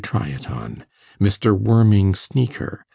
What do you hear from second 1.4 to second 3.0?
Worming Sneaker